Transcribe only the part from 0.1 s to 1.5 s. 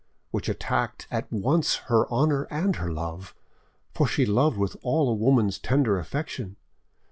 which attacked at